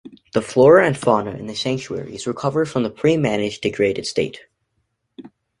[0.33, 4.39] The flora and fauna in the sanctuary is recovering from its pre-managed degraded state.